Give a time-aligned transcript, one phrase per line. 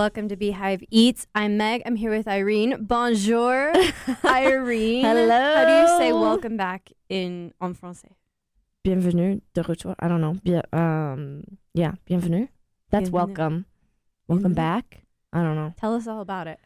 [0.00, 1.26] Welcome to Beehive Eats.
[1.34, 1.82] I'm Meg.
[1.84, 2.86] I'm here with Irene.
[2.86, 3.70] Bonjour,
[4.24, 5.04] Irene.
[5.04, 5.54] Hello.
[5.54, 8.12] How do you say welcome back in en français?
[8.82, 9.94] Bienvenue de retour.
[10.00, 10.36] I don't know.
[10.42, 11.42] Bien, um,
[11.74, 12.46] yeah, bienvenue.
[12.90, 13.12] That's Bienvenue.
[13.12, 13.66] welcome.
[14.26, 14.54] Welcome Bienvenue.
[14.54, 15.02] back.
[15.34, 15.74] I don't know.
[15.78, 16.60] Tell us all about it.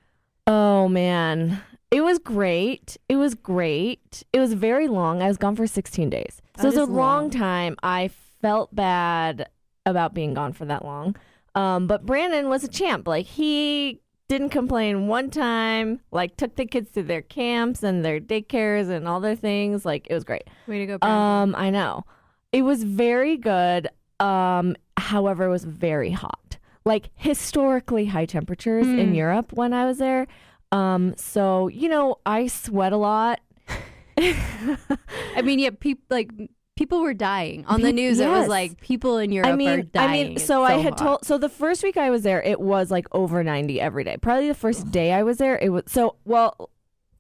[0.47, 1.61] Oh man,
[1.91, 2.99] it was great.
[3.09, 4.23] It was great.
[4.33, 5.23] It was very long.
[5.23, 7.31] I was gone for 16 days, so That it was a long long.
[7.31, 7.77] time.
[7.83, 8.11] I
[8.41, 9.49] felt bad
[9.85, 11.17] about being gone for that long.
[11.55, 13.07] Um, but Brandon was a champ.
[13.07, 16.01] Like he didn't complain one time.
[16.11, 19.85] Like took the kids to their camps and their daycares and all their things.
[19.85, 20.45] Like it was great.
[20.67, 21.21] Way to go, Brandon.
[21.21, 22.05] Um, I know.
[22.53, 23.89] It was very good.
[24.21, 26.59] Um, however, it was very hot.
[26.85, 29.17] Like historically high temperatures in Mm.
[29.17, 30.27] Europe when I was there.
[30.73, 33.41] Um, so you know, I sweat a lot.
[34.19, 36.31] I mean, yeah, people like
[36.77, 38.21] people were dying on the news.
[38.21, 40.09] It was like people in Europe I are mean, dying.
[40.09, 40.99] I mean, so, I had hot.
[40.99, 41.25] told.
[41.25, 44.17] So the first week I was there, it was like over ninety every day.
[44.21, 46.71] Probably the first day I was there, it was so well.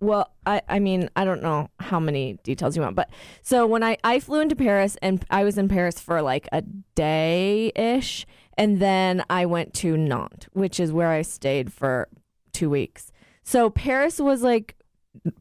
[0.00, 3.08] Well, I, I mean, I don't know how many details you want, but
[3.40, 6.62] so when I, I flew into Paris and I was in Paris for like a
[6.94, 8.26] day ish,
[8.58, 12.08] and then I went to Nantes, which is where I stayed for
[12.52, 13.12] two weeks.
[13.44, 14.76] So Paris was like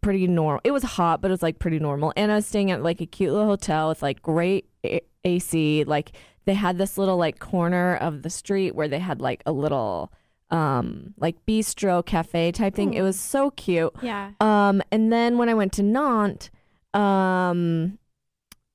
[0.02, 0.62] pretty normal.
[0.64, 2.14] It was hot, but it was like pretty normal.
[2.16, 5.84] And I was staying at like a cute little hotel with like great A- AC.
[5.86, 6.12] Like
[6.46, 10.12] they had this little like corner of the street where they had like a little
[10.52, 12.94] um like bistro cafe type thing.
[12.94, 13.94] It was so cute.
[14.02, 14.32] Yeah.
[14.40, 16.50] Um, and then when I went to Nantes,
[16.94, 17.98] um,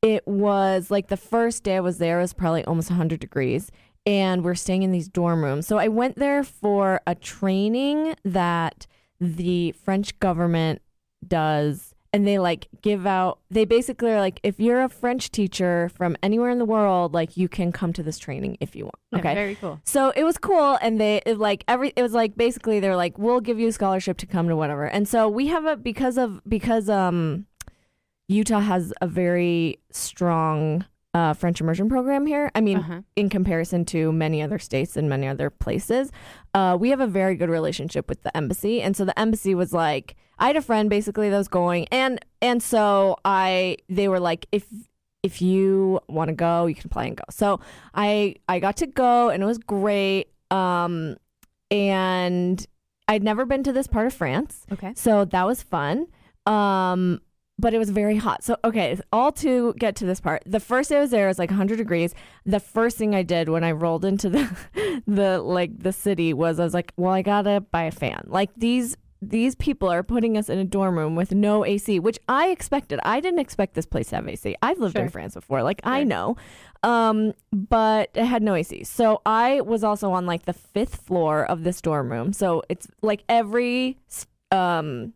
[0.02, 3.70] it was like the first day I was there was probably almost 100 degrees,
[4.06, 5.66] and we're staying in these dorm rooms.
[5.66, 8.86] So I went there for a training that
[9.20, 10.80] the French government
[11.28, 11.94] does.
[12.10, 16.16] And they like give out, they basically are like, if you're a French teacher from
[16.22, 18.94] anywhere in the world, like you can come to this training if you want.
[19.12, 19.34] Yeah, Okay.
[19.34, 19.78] Very cool.
[19.84, 23.19] So it was cool, and they it, like every it was like basically they're like
[23.19, 26.16] we'll give you a scholarship to come to whatever, and so we have a because
[26.16, 27.44] of because um
[28.26, 30.86] Utah has a very strong
[31.18, 32.46] uh, French immersion program here.
[32.58, 33.00] I mean, Uh-huh.
[33.22, 36.04] in comparison to many other states and many other places,
[36.58, 39.72] uh, we have a very good relationship with the embassy, and so the embassy was
[39.72, 40.06] like,
[40.38, 42.12] I had a friend basically that was going, and
[42.48, 44.64] and so I they were like, if
[45.28, 47.24] if you want to go, you can apply and go.
[47.30, 47.58] So
[47.94, 50.26] I I got to go, and it was great.
[50.50, 51.16] Um,
[51.70, 52.64] and
[53.08, 54.92] I'd never been to this part of France, Okay.
[54.94, 56.06] so that was fun.
[56.46, 57.20] Um,
[57.58, 58.44] but it was very hot.
[58.44, 60.42] So okay, all to get to this part.
[60.46, 62.14] The first day I was there it was like 100 degrees.
[62.46, 66.60] The first thing I did when I rolled into the the like the city was
[66.60, 68.22] I was like, well, I gotta buy a fan.
[68.26, 72.20] Like these these people are putting us in a dorm room with no AC, which
[72.28, 73.00] I expected.
[73.02, 74.54] I didn't expect this place to have AC.
[74.62, 76.36] I've lived in France before, like I know,
[76.84, 78.84] um, but it had no AC.
[78.84, 82.32] So I was also on like the fifth floor of this dorm room.
[82.32, 83.98] So it's like every
[84.52, 85.14] um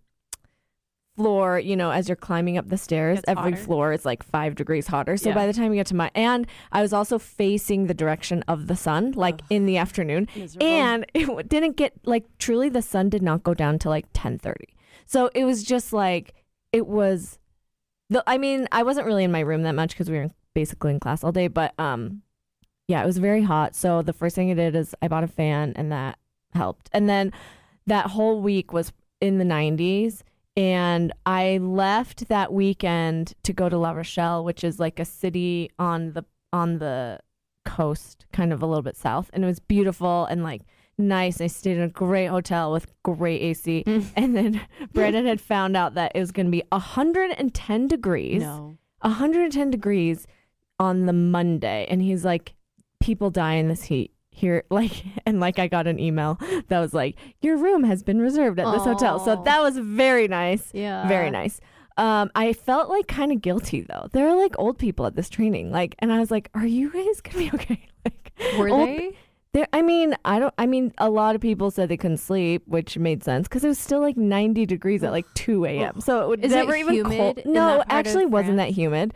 [1.16, 3.56] floor, you know, as you're climbing up the stairs, every hotter.
[3.62, 5.16] floor is like five degrees hotter.
[5.16, 5.34] So Yeah.
[5.34, 8.66] by the time you get to my, and I was also facing the direction of
[8.66, 9.46] the sun, like Ugh.
[9.50, 10.66] in the afternoon, Miserable.
[10.66, 14.38] and it didn't get like truly the sun did not go down to like ten
[14.38, 14.74] thirty.
[15.06, 16.34] So it was just like
[16.72, 17.38] it was.
[18.08, 20.92] The I mean, I wasn't really in my room that much because we were basically
[20.92, 22.22] in class all day, but um,
[22.88, 23.74] yeah, it was very hot.
[23.74, 26.18] So the first thing I did is I bought a fan, and that
[26.52, 26.90] helped.
[26.92, 27.32] And then
[27.86, 30.22] that whole week was in the 90s
[30.56, 35.70] and I left that weekend to go to La Rochelle, which is like a city
[35.78, 37.20] on the on the
[37.64, 40.62] coast, kind of a little bit south, and it was beautiful and like
[40.98, 41.40] nice.
[41.40, 43.84] I stayed in a great hotel with great AC.
[43.86, 44.06] Mm.
[44.14, 44.60] And then
[44.92, 48.42] Brandon had found out that it was going to be 110 degrees.
[48.42, 48.76] no.
[49.00, 50.28] 110 degrees
[50.78, 52.54] on the Monday, and he's like,
[53.00, 54.64] people die in this heat here.
[54.70, 56.38] Like, and like, I got an email
[56.68, 59.20] that was like, your room has been reserved at this hotel.
[59.20, 60.70] So that was very nice.
[60.72, 61.06] Yeah.
[61.06, 61.60] Very nice.
[61.98, 64.08] Um, I felt like kind of guilty though.
[64.12, 66.90] There are like old people at this training, like, and I was like, "Are you
[66.90, 69.16] guys gonna be okay?" Like, Were old- they?
[69.52, 70.54] There, I mean, I don't.
[70.56, 73.68] I mean, a lot of people said they couldn't sleep, which made sense because it
[73.68, 76.00] was still like 90 degrees at like 2 a.m.
[76.00, 77.42] So it would Is it never even humid cold.
[77.44, 79.12] No, that part of actually, wasn't that humid.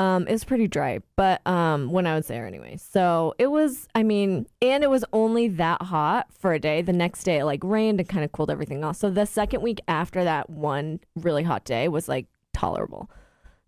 [0.00, 3.86] Um, it was pretty dry, but um, when I was there anyway, so it was.
[3.94, 6.80] I mean, and it was only that hot for a day.
[6.80, 8.96] The next day, it like rained and kind of cooled everything off.
[8.96, 13.10] So the second week after that one really hot day was like tolerable.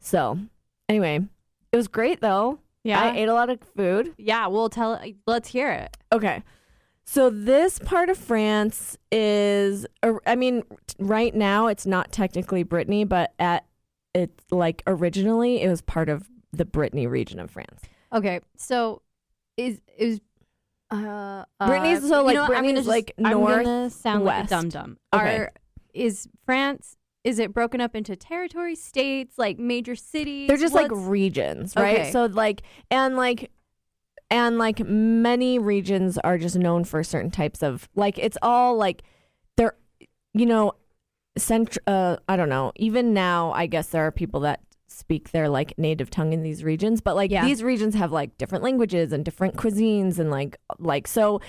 [0.00, 0.38] So
[0.88, 1.20] anyway,
[1.70, 2.60] it was great though.
[2.82, 3.00] Yeah.
[3.02, 4.14] I ate a lot of food.
[4.16, 4.46] yeah.
[4.46, 5.00] We'll tell.
[5.26, 5.96] Let's hear it.
[6.12, 6.42] Okay.
[7.04, 10.62] So this part of France is uh, I mean
[10.98, 13.66] right now it's not technically Brittany but at
[14.14, 17.80] it like originally it was part of the Brittany region of France.
[18.12, 18.40] Okay.
[18.56, 19.02] So
[19.56, 20.20] is is
[20.90, 23.88] Uh, Brittany's- uh, so, you like, know what, I'm Brittany's, gonna just- like, I'm gonna
[23.90, 24.98] sound like a dum dum.
[25.14, 25.36] Okay.
[25.38, 25.52] Are
[25.94, 26.96] is France?
[27.24, 30.48] Is it broken up into territory, states, like major cities?
[30.48, 32.00] They're just like regions, right?
[32.00, 32.10] Okay.
[32.10, 33.50] So like and like
[34.30, 39.02] and like many regions are just known for certain types of like it's all like
[39.56, 39.76] they're
[40.34, 40.72] you know
[41.36, 42.72] cent uh I don't know.
[42.76, 46.62] Even now I guess there are people that speak their like native tongue in these
[46.62, 47.44] regions, but like Yeah.
[47.46, 51.40] these regions have like different languages and different cuisines and like like so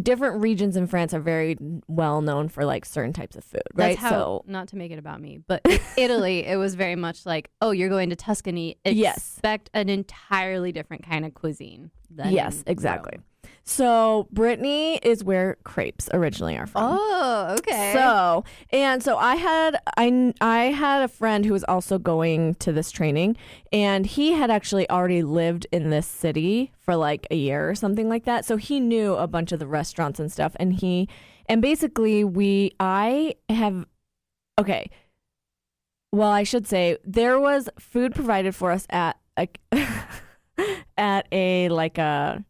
[0.00, 1.56] different regions in France are very
[1.88, 3.98] well known for like certain types of food, That's right?
[3.98, 5.62] how, so not to make it about me, but
[5.96, 8.76] Italy, it was very much like, oh, you're going to Tuscany.
[8.84, 9.16] Yes.
[9.16, 11.90] Expect an entirely different kind of cuisine.
[12.10, 13.24] Than Yes, Rome.
[13.68, 16.82] So Brittany is where crepes originally are from.
[16.86, 17.92] Oh, okay.
[17.94, 22.72] So and so I had I I had a friend who was also going to
[22.72, 23.36] this training,
[23.72, 28.08] and he had actually already lived in this city for like a year or something
[28.08, 28.44] like that.
[28.44, 31.08] So he knew a bunch of the restaurants and stuff, and he
[31.46, 33.84] and basically we I have
[34.60, 34.90] okay.
[36.12, 39.48] Well, I should say there was food provided for us at a
[40.96, 42.44] at a like a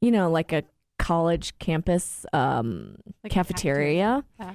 [0.00, 0.62] you know like a
[0.98, 4.24] college campus um Like a cafeteria.
[4.38, 4.46] the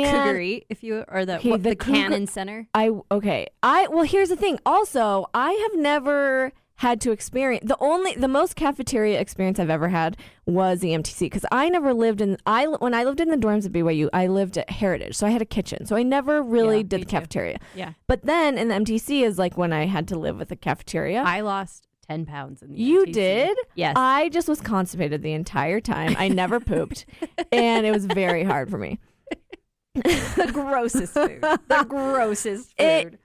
[0.00, 2.68] and- if you or the Okay, what, the the, Cougar- Cannon Center.
[2.74, 3.46] I okay.
[3.62, 4.58] I well here's the thing.
[4.66, 9.88] Also, I have never had to experience the only the most cafeteria experience I've ever
[9.88, 10.16] had
[10.46, 13.66] was the MTC because I never lived in I when I lived in the dorms
[13.66, 16.76] at BYU I lived at Heritage so I had a kitchen so I never really
[16.76, 17.10] Yeah, did the too.
[17.10, 20.52] cafeteria Yeah, but then in the MTC is like when I had to live with
[20.52, 22.78] a cafeteria I lost ten pounds in the.
[22.80, 23.12] you MTC.
[23.12, 23.92] did Yes.
[23.96, 27.04] I just was constipated the entire time I never pooped
[27.52, 28.98] and it was very hard for me
[29.94, 31.40] the grossest food.
[31.42, 33.18] The grossest It- food.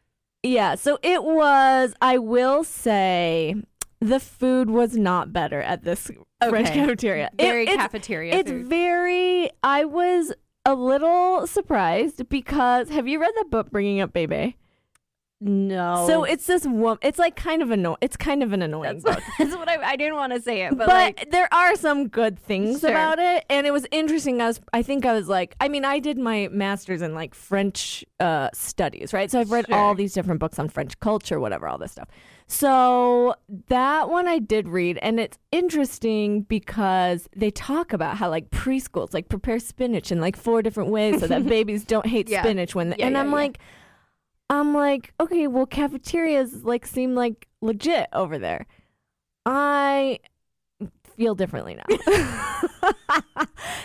[0.45, 3.56] Yeah, so it was, I will say,
[4.01, 6.12] the food was not better at this
[6.50, 6.79] French Okay.
[6.81, 7.29] cafeteria.
[7.38, 8.68] It- Very it's, cafeteria it's food.
[8.68, 10.33] very, I was
[10.65, 14.57] a little surprised because, have you read that book, Bringing Up Bebe?
[15.43, 16.05] No.
[16.07, 19.15] So it's this woman, it's like kind of annoying, it's kind of an annoying that's,
[19.15, 19.23] book.
[19.37, 22.07] that's what I, I didn't want to say it, but, But, like there are some
[22.07, 22.89] good things Sure.
[22.91, 24.41] about it, and it was interesting.
[24.41, 27.35] I was, I think I was like, I mean, I did my master's in like
[27.35, 29.29] French uh, studies, right?
[29.29, 29.75] So I've read Sure.
[29.75, 32.07] all these different books on French culture, whatever, all this stuff.
[32.47, 33.35] So
[33.67, 39.13] that one I did read, and it's interesting because they talk about how like preschools
[39.13, 42.43] like prepare spinach in like four different ways so that babies don't hate Yeah.
[42.43, 42.89] spinach when.
[42.97, 43.59] Yeah, and yeah, I'm like,
[44.49, 48.65] I'm like, okay, well, cafeterias like seem like legit over there.
[49.45, 50.19] I
[51.17, 51.83] feel differently now.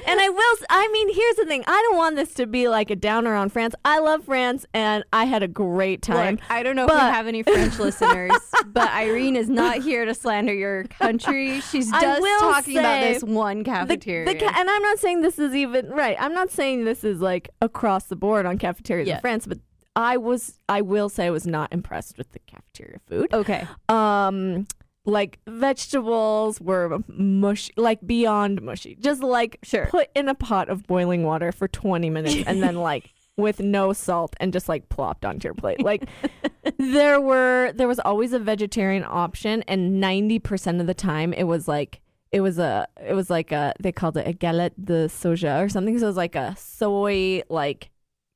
[0.06, 1.62] and I will, I mean, here's the thing.
[1.66, 3.74] I don't want this to be like a downer on France.
[3.84, 6.36] I love France and I had a great time.
[6.36, 8.32] Look, I don't know if we have any French listeners,
[8.66, 11.60] but Irene is not here to slander your country.
[11.60, 14.26] She's just talking about this one The- cafeteria.
[14.32, 16.16] the ca- and I'm not saying this is even right.
[16.18, 19.16] I'm not saying this is like across the board on cafeterias Yeah.
[19.16, 19.58] in France, but
[19.96, 23.32] I was, I will say, I was not impressed with the cafeteria food.
[23.32, 23.66] okay.
[23.88, 24.66] um
[25.04, 29.86] like vegetables were mushy like beyond mushy just like Sure.
[29.86, 33.94] put in a pot of boiling water for 20 minutes and then like with no
[33.94, 36.06] salt and just like plopped onto your plate like
[36.78, 41.66] there were there was always a vegetarian option and 90% of the time it was
[41.66, 45.64] like it was a it was like a they called it a galette de soja
[45.64, 47.88] or something so it was like a soy like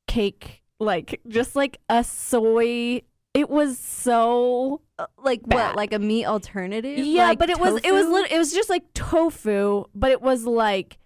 [0.07, 3.03] cake like just like a soy
[3.35, 4.83] it was so
[5.17, 5.69] Like Bad.
[5.69, 5.77] what?
[5.77, 6.99] Like a meat alternative?
[6.99, 8.13] yeah, Like but it was it was tofu?
[8.15, 10.99] lit- it was just like tofu, but it was like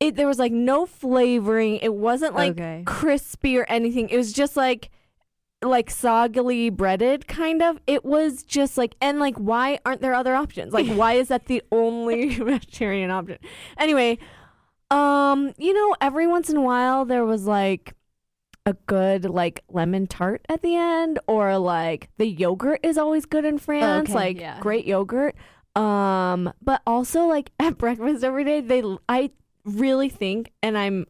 [0.00, 1.76] it there was like no flavoring.
[1.76, 2.82] It wasn't like okay.
[2.84, 4.08] crispy or anything.
[4.10, 4.90] It was just like
[5.62, 7.80] like soggily breaded kind of.
[7.86, 10.74] It was just like and like why aren't there other options?
[10.74, 13.38] Like why is that the only vegetarian option?
[13.78, 14.18] Anyway,
[14.90, 17.94] um, you know, every once in a while there was like
[18.66, 23.44] a good like lemon tart at the end or like the yogurt is always good
[23.44, 24.58] in France, Okay, like yeah.
[24.60, 25.34] great yogurt.
[25.76, 29.30] Um, but also like at breakfast every day they I
[29.64, 31.06] really think and I'm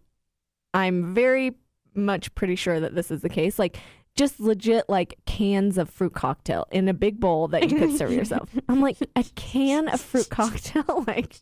[0.72, 1.52] I'm very
[1.94, 3.58] much pretty sure that this is the case.
[3.58, 3.78] Like
[4.16, 8.12] just legit like cans of fruit cocktail in a big bowl that you could serve
[8.20, 8.50] yourself.
[8.68, 11.40] I'm like a can of fruit cocktail like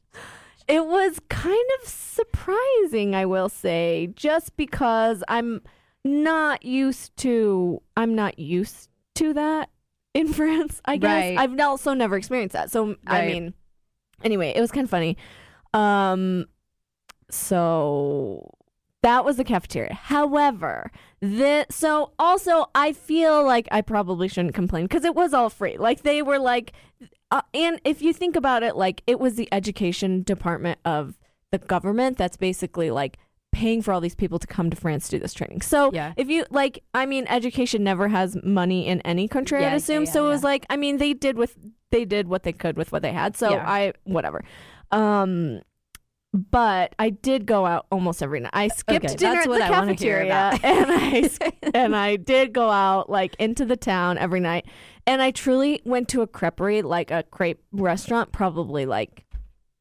[0.68, 5.60] it was kind of surprising, I will say, just because I'm
[6.04, 9.70] not used to I'm not used to that
[10.14, 11.08] in France, I guess.
[11.08, 11.38] Right.
[11.38, 12.70] I've also never experienced that.
[12.70, 13.54] So I mean
[14.24, 15.16] anyway, it was kind of funny.
[15.74, 16.46] Um
[17.30, 18.50] so
[19.02, 19.94] that was the cafeteria.
[19.94, 20.90] However,
[21.20, 25.76] the so also I feel like I probably shouldn't complain because it was all free.
[25.76, 26.72] Like they were like
[27.30, 31.18] uh, and if you think about it, like it was the education department of
[31.50, 33.18] the government that's basically like
[33.52, 35.60] paying for all these people to come to France to do this training.
[35.60, 36.14] So Yeah.
[36.16, 39.60] if you like, I mean, education never has money in any country.
[39.60, 40.04] Yeah, I'd assume.
[40.04, 41.56] yeah, so it was like, I mean, they did with
[41.90, 43.36] they did what they could with what they had.
[43.36, 43.54] So.
[43.54, 44.42] I whatever.
[44.90, 45.60] Um,
[46.32, 48.52] but I did go out almost every night.
[48.54, 51.30] I skipped Okay, dinner at the I cafeteria, and I
[51.74, 54.66] and I did go out like into the town every night.
[55.06, 59.26] And I truly went to a creperie, like a crepe restaurant, probably like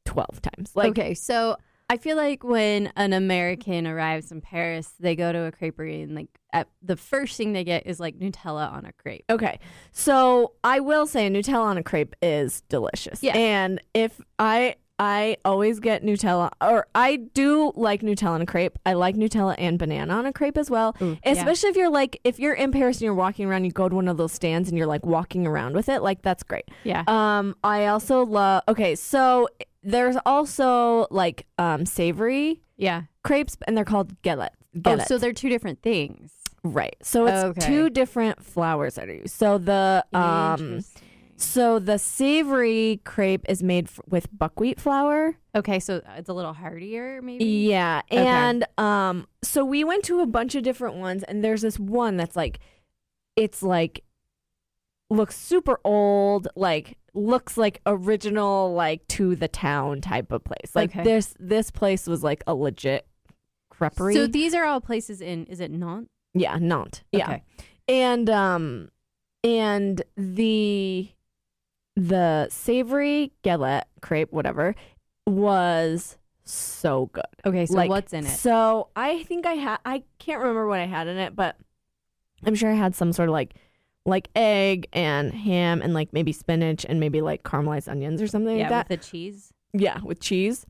[0.04, 0.76] twelve times.
[0.76, 1.56] Like okay, so
[1.92, 6.16] I feel like when an American arrives in Paris, they go to a creperie and
[6.16, 9.26] like at, the first thing they get is like Nutella on a crepe.
[9.30, 9.60] Okay.
[9.92, 13.22] So I will say Nutella on a crepe is delicious.
[13.22, 13.36] Yeah.
[13.36, 18.78] And if I I always get Nutella or I do like Nutella on a crepe.
[18.86, 20.96] I like Nutella and banana on a crepe as well.
[21.02, 21.32] Ooh, yeah.
[21.34, 23.96] Especially if you're like if you're in Paris and you're walking around, you go to
[23.96, 26.70] one of those stands and you're like walking around with it, like that's great.
[26.86, 27.04] Yeah.
[27.08, 29.50] Um I also love Okay, so
[29.84, 33.04] there's also like um savory yeah.
[33.24, 34.56] crepes and they're called galette.
[34.86, 36.32] Oh, so they're two different things.
[36.64, 36.96] right.
[37.02, 37.66] So it's Okay.
[37.68, 39.36] two different flours that are used.
[39.36, 40.82] So the um
[41.38, 45.36] so the savory crepe is made f- with buckwheat flour.
[45.56, 47.44] Okay, so it's a little heartier, maybe.
[47.44, 48.22] Yeah, Okay.
[48.28, 52.16] and um, so we went to a bunch of different ones, and there's this one
[52.16, 52.60] that's like,
[53.36, 54.04] it's like,
[55.10, 60.76] looks super old, like looks like original, like to the town type of place.
[60.76, 61.04] Like Okay.
[61.04, 63.06] this, this place was like a legit
[63.74, 64.14] creperie.
[64.14, 65.46] So these are all places in.
[65.46, 66.10] Is it Nantes?
[66.34, 67.04] yeah, Nantes.
[67.12, 67.44] Yeah, Okay.
[67.88, 68.90] and um,
[69.44, 71.10] and the
[71.98, 74.76] the savory galette crepe, whatever,
[75.28, 77.26] was so good.
[77.46, 77.66] Okay.
[77.66, 78.30] So Like, what's in it?
[78.30, 81.58] So I think I had I can't remember what I had in it, but
[82.46, 83.56] I'm sure I had some sort of like
[84.06, 88.58] like egg and ham and like maybe spinach and maybe like caramelized onions or something
[88.58, 88.90] yeah, like that.
[88.90, 89.54] with the cheese.
[89.74, 90.66] yeah, with cheese.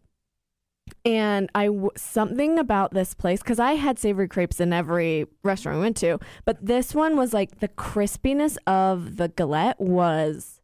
[1.06, 5.78] And I w- something about this place because I had savory crepes in every restaurant
[5.78, 10.60] we went to, but this one was like the crispiness of the galette was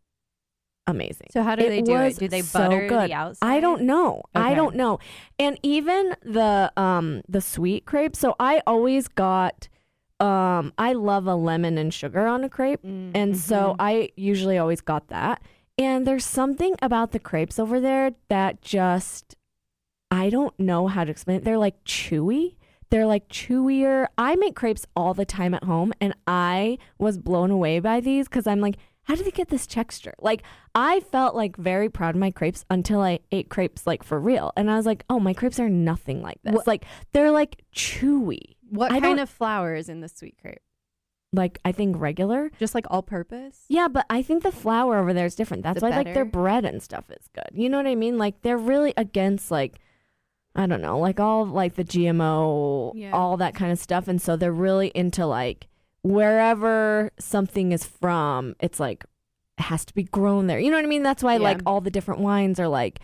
[0.85, 1.27] amazing.
[1.31, 2.17] So how do It they do it?
[2.17, 3.09] Do they so butter good.
[3.09, 3.47] the outside?
[3.47, 4.23] I don't know.
[4.35, 4.99] I don't know.
[5.39, 8.19] And even the um the sweet crepes.
[8.19, 9.69] So I always got
[10.19, 12.81] um I love a lemon and sugar on a crepe.
[12.83, 13.75] Mm, And so mhm.
[13.79, 15.41] I usually always got that.
[15.77, 19.35] And there's something about the crepes over there that just
[20.09, 21.43] I don't know how to explain it.
[21.43, 22.55] They're like chewy.
[22.89, 24.07] They're like chewier.
[24.17, 28.27] I make crepes all the time at home and I was blown away by these
[28.27, 30.13] cuz I'm like how did they get this texture?
[30.19, 30.43] Like
[30.75, 34.51] I felt like very proud of my crepes until I ate crepes like for real.
[34.57, 36.83] And I was like, "Oh, my crepes are nothing like this." What- Like
[37.13, 38.56] they're like chewy.
[38.69, 40.61] What I kind of flour is in the sweet crepe?
[41.33, 42.49] Like I think regular.
[42.59, 43.65] Just like all purpose.
[43.67, 45.63] Yeah, but I think the flour over there is different.
[45.63, 47.49] That's it why like their bread and stuff is good.
[47.53, 48.17] You know what I mean?
[48.17, 49.79] Like they're really against like
[50.55, 53.11] I don't know, like all like the GMO, Yeah.
[53.11, 55.67] all that kind of stuff, and so they're really into like
[56.01, 58.55] wherever something is from.
[58.59, 59.05] It's like
[59.57, 60.59] it has to be grown there.
[60.59, 61.03] You know what I mean?
[61.03, 61.39] That's why Yeah.
[61.43, 62.99] like all the different wines are like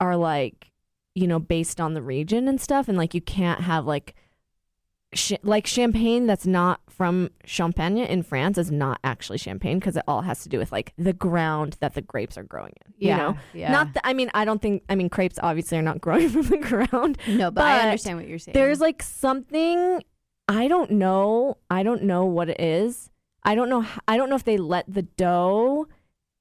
[0.00, 0.72] are like
[1.14, 4.14] you know based on the region and stuff, and like you can't have like
[5.16, 10.04] sh- like champagne that's not from Champagne in France is not actually champagne because it
[10.08, 12.92] all has to do with like the ground that the grapes are growing in.
[12.98, 13.16] You yeah.
[13.16, 13.72] know, Yeah.
[13.72, 16.42] not that I mean I don't think I mean crepes obviously are not growing from
[16.42, 17.18] the ground.
[17.28, 18.54] no, but, I understand what you're saying.
[18.54, 20.02] There's like something
[20.48, 21.58] I don't know.
[21.68, 23.10] I don't know what it is.
[23.42, 23.84] I don't know.
[24.08, 25.88] I don't know if they let the dough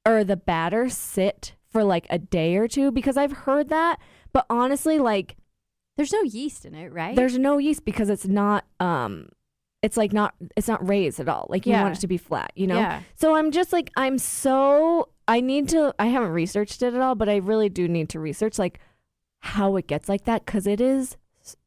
[0.06, 4.00] or the batter sit for like a day or two because I've heard that.
[4.32, 5.36] But honestly, like
[5.98, 7.16] there's no yeast in it, right?
[7.16, 9.30] there's no yeast because it's not um
[9.82, 11.84] it's like not it's not raised at all like you Yeah.
[11.84, 13.02] want it to be flat you know Yeah.
[13.16, 17.14] so i'm just like i'm so i need to i haven't researched it at all
[17.16, 18.80] but i really do need to research like
[19.40, 21.18] how it gets like that because it is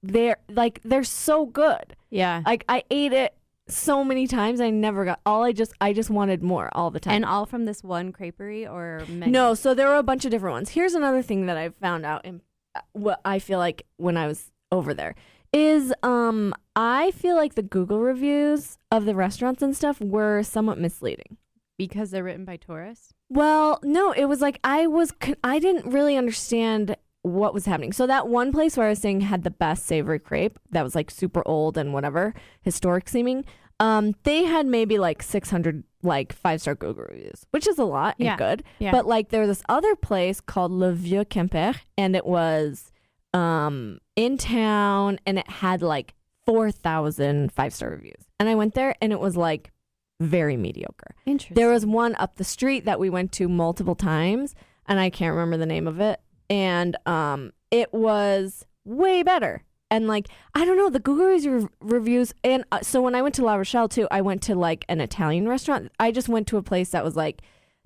[0.02, 2.42] they're like they're so good Yeah.
[2.44, 3.34] like i ate it
[3.68, 6.98] so many times i never got all i just i just wanted more all the
[6.98, 9.30] time And all from this one creperie or many?
[9.30, 10.70] no, so there were a bunch of different ones.
[10.70, 12.40] Here's another thing that I've found out in
[12.92, 15.14] what I feel like when I was over there
[15.52, 20.78] is um I feel like the Google reviews of the restaurants and stuff were somewhat
[20.78, 21.38] misleading.
[21.78, 23.14] because they're written by tourists.
[23.30, 27.92] Well, no, it was like I was con- I didn't really understand what was happening.
[27.92, 30.94] So that one place where I was saying had the best savory crepe that was
[30.94, 33.44] like super old and whatever, historic seeming.
[33.80, 38.14] Um, they had maybe like 600 like five star Google reviews, which is a lot
[38.18, 38.36] and Yeah.
[38.36, 38.62] good.
[38.78, 38.92] Yeah.
[38.92, 42.90] But like there was this other place called Le Vieux Quimper, and it was
[43.34, 46.14] um in town, and it had like
[46.46, 48.24] 4,000 five star reviews.
[48.40, 49.70] And I went there, and it was like
[50.20, 51.14] very mediocre.
[51.26, 51.54] Interesting.
[51.54, 54.54] There was one up the street that we went to multiple times,
[54.86, 56.20] and I can't remember the name of it.
[56.50, 59.62] And um, it was way better.
[59.90, 63.34] And like I don't know the Google re- reviews, and uh, so when I went
[63.36, 65.90] to La Rochelle too, I went to like an Italian restaurant.
[65.98, 67.42] I just went to a place that was like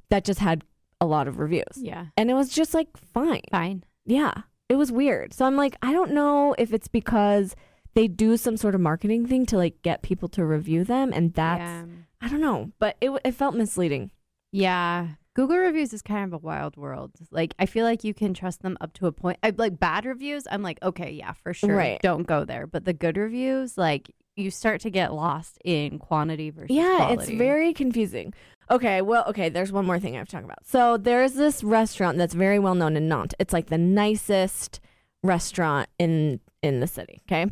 [0.08, 0.64] that just had
[1.00, 2.06] a lot of reviews, yeah.
[2.16, 3.42] and it was just like fine.
[3.50, 3.84] Fine.
[4.04, 4.32] Yeah,
[4.68, 5.32] it was weird.
[5.32, 7.54] So I'm like, I don't know if it's because
[7.94, 11.34] they do some sort of marketing thing to like get people to review them, and
[11.34, 11.84] that's yeah.
[12.20, 14.10] I don't know, but it it felt misleading.
[14.50, 15.08] Yeah.
[15.34, 17.12] Google reviews is kind of a wild world.
[17.30, 19.38] Like I feel like you can trust them up to a point.
[19.42, 21.74] I, like bad reviews, I'm like, okay, yeah, for sure.
[21.74, 22.00] Right.
[22.02, 22.66] Don't go there.
[22.66, 27.22] But the good reviews, like you start to get lost in quantity versus Yeah, quality.
[27.22, 28.32] it's very confusing.
[28.70, 30.64] Okay, well, okay, there's one more thing I have to talk about.
[30.66, 33.34] So there's this restaurant that's very well known in Nantes.
[33.38, 34.80] It's like the nicest
[35.22, 37.46] restaurant in in the city, okay?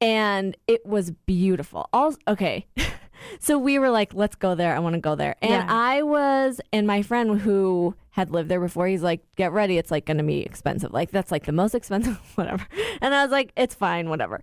[0.00, 1.88] And it was beautiful.
[1.92, 2.66] All okay.
[3.38, 4.74] so we were like, let's go there.
[4.74, 5.36] I want to go there.
[5.42, 5.66] And Yeah.
[5.68, 9.90] I was and my friend who had lived there before, he's like, get ready, it's
[9.90, 10.92] like going to be expensive.
[10.92, 12.66] Like that's like the most expensive whatever.
[13.00, 14.42] And I was like, it's fine, whatever.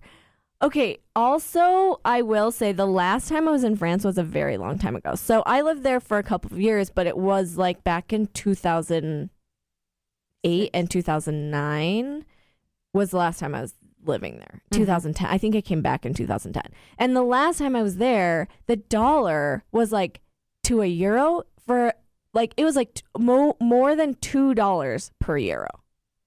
[0.62, 0.98] Okay.
[1.16, 4.78] Also, I will say the last time I was in France was a very long
[4.78, 5.14] time ago.
[5.14, 8.28] So I lived there for a couple of years, but it was like back in
[8.28, 12.24] 2008 and 2009
[12.92, 13.74] was the last time I was
[14.06, 14.60] living there.
[14.72, 14.76] Mhm.
[14.78, 15.28] 2010.
[15.30, 16.62] I think I came back in 2010.
[16.98, 20.20] And the last time I was there, the dollar was like
[20.64, 21.94] to a euro for
[22.32, 25.68] like it was like t- mo- more than $2 per euro.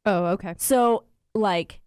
[0.05, 0.55] Oh, okay.
[0.57, 1.03] So
[1.34, 1.79] like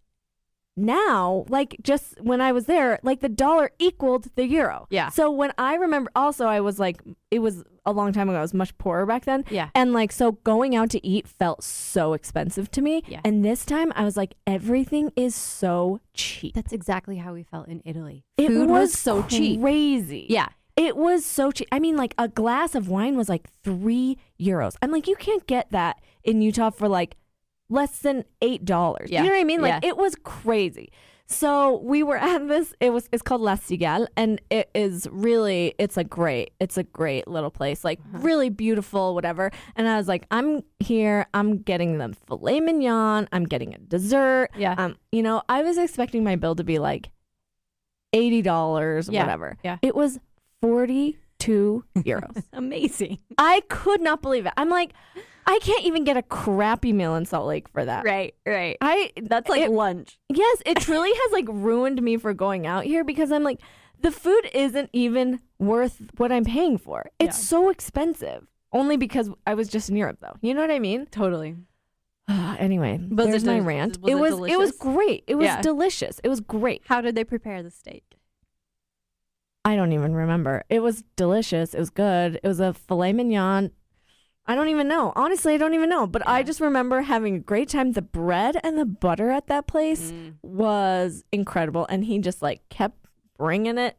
[0.77, 4.87] now, like just when I was there, like the dollar equaled the euro.
[4.89, 5.09] Yeah.
[5.09, 8.37] So when I remember also I was like it was a long time ago.
[8.37, 9.43] I was much poorer back then.
[9.49, 9.69] Yeah.
[9.75, 13.03] And like so going out to eat felt so expensive to me.
[13.07, 13.21] Yeah.
[13.25, 16.55] And this time I was like everything is so cheap.
[16.55, 18.23] That's exactly how we felt in Italy.
[18.37, 19.61] It Food was, so cheap.
[19.61, 20.25] Crazy.
[20.29, 20.47] Yeah.
[20.77, 21.67] It was so cheap.
[21.71, 24.75] I mean, like a glass of wine was like three euros.
[24.81, 27.17] I'm like, you can't get that in Utah for like
[27.71, 29.09] less than eight dollars.
[29.09, 29.23] Yeah.
[29.23, 29.61] You know what I mean?
[29.61, 29.89] Like Yeah.
[29.89, 30.91] it was crazy.
[31.27, 32.73] So we were at this.
[32.81, 36.83] It was it's called La Cigale, and it is really it's a great it's a
[36.83, 38.17] great little place, like Uh-huh.
[38.19, 39.49] really beautiful, whatever.
[39.77, 41.25] And I was like, I'm here.
[41.33, 43.29] I'm getting them filet mignon.
[43.31, 44.49] I'm getting a dessert.
[44.57, 44.75] Yeah.
[44.77, 47.09] Um, you know, I was expecting my bill to be like
[48.13, 49.57] eighty dollars, Yeah, whatever.
[49.63, 49.77] yeah.
[49.81, 50.19] It was
[50.61, 52.43] forty two euros.
[52.53, 53.19] Amazing.
[53.37, 54.53] I could not believe it.
[54.57, 54.91] I'm like,
[55.53, 58.05] I can't even get a crappy meal in Salt Lake for that.
[58.05, 58.77] Right, right.
[58.79, 60.17] I That's like it- lunch.
[60.29, 63.59] yes, it truly has like ruined me for going out here because I'm like,
[63.99, 67.09] the food isn't even worth what I'm paying for.
[67.19, 67.43] It's Yeah.
[67.43, 68.47] so expensive.
[68.71, 70.37] Only because I was just in Europe, though.
[70.41, 71.05] You know what I mean?
[71.07, 71.57] Totally.
[72.29, 73.99] anyway, Was there's my rant.
[74.01, 75.25] was it it was it was great.
[75.27, 75.61] It was Yeah.
[75.61, 76.19] delicious.
[76.23, 76.83] It was great.
[76.87, 78.05] How did they prepare the steak?
[79.65, 80.63] I don't even remember.
[80.69, 81.73] It was delicious.
[81.73, 82.39] It was good.
[82.41, 83.71] It was a filet mignon.
[84.45, 85.13] I don't even know.
[85.15, 86.07] Honestly, I don't even know.
[86.07, 87.91] But I just remember having a great time.
[87.93, 90.35] The bread and the butter at that place Mm.
[90.41, 91.85] was incredible.
[91.89, 92.97] And he just like kept
[93.37, 93.97] bringing it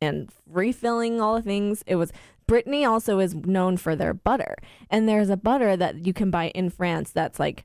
[0.00, 1.82] and refilling all the things.
[1.86, 2.12] It was
[2.46, 4.56] Brittany also is known for their butter.
[4.90, 7.64] And there's a butter that you can buy in France that's like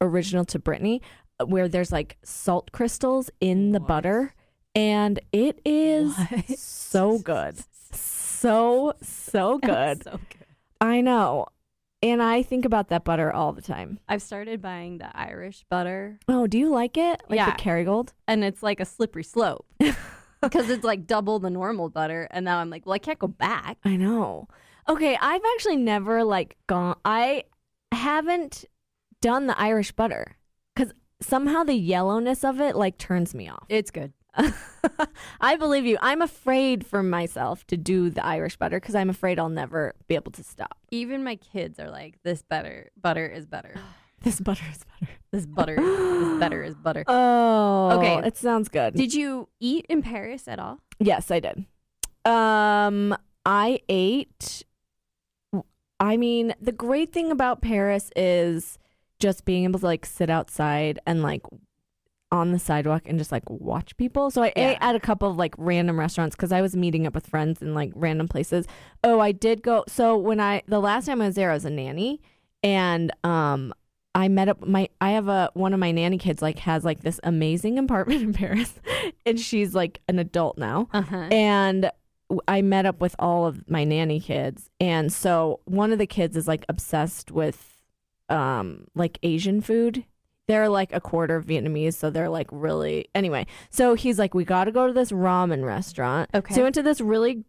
[0.00, 1.00] original to Brittany
[1.44, 3.88] where there's like salt crystals in the What?
[3.88, 4.34] butter
[4.74, 6.58] and it is What?
[6.58, 7.56] so good.
[7.92, 10.02] So so good.
[10.02, 10.46] so good.
[10.80, 11.46] I know.
[12.02, 13.98] And I think about that butter all the time.
[14.08, 17.20] I've started buying the Irish butter, Oh, do you like it?
[17.28, 17.50] Like Yeah.
[17.56, 18.12] the Kerrygold?
[18.28, 19.66] and it's like a slippery slope
[20.42, 22.28] because it's like double the normal butter.
[22.30, 23.78] And now I'm like, well, I can't go back.
[23.84, 24.46] I know.
[24.88, 27.44] Okay, I've actually never like gone I
[27.92, 28.64] haven't
[29.20, 30.36] done the Irish butter
[30.76, 33.66] cuz somehow the yellowness of it like turns me off.
[33.68, 34.12] It's good.
[35.40, 35.98] I believe you.
[36.00, 40.14] I'm afraid for myself to do the Irish butter cuz I'm afraid I'll never be
[40.14, 40.78] able to stop.
[40.90, 43.74] Even my kids are like, this better butter is better.
[44.22, 45.12] This butter is better.
[45.30, 47.04] This butter, this better is butter.
[47.08, 48.26] Oh, Okay.
[48.26, 48.94] It sounds good.
[48.94, 50.80] Did you eat in Paris at all?
[50.98, 51.64] Yes, I did.
[52.24, 54.64] Um, I ate.
[56.00, 58.78] I mean, the great thing about Paris is
[59.20, 61.42] just being able to like sit outside and like
[62.30, 64.30] on the sidewalk and just like watch people.
[64.30, 64.70] So I Yeah.
[64.72, 67.62] ate at a couple of like random restaurants because I was meeting up with friends
[67.62, 68.66] in like random places.
[69.02, 69.84] Oh, I did go.
[69.88, 72.20] So when I the last time I was there, I was a nanny,
[72.62, 73.72] and um,
[74.14, 77.00] I met up my I have a one of my nanny kids like has like
[77.00, 78.74] this amazing apartment in Paris,
[79.24, 81.28] and she's like an adult now Uh huh.
[81.30, 81.90] and
[82.46, 86.36] I met up with all of my nanny kids, and so one of the kids
[86.36, 87.80] is like obsessed with
[88.28, 90.04] um like Asian food.
[90.48, 93.46] They're like a quarter Vietnamese, so they're like really anyway.
[93.70, 96.30] So he's like, we got to go to this ramen restaurant.
[96.34, 96.54] Okay.
[96.54, 97.44] So we went to this really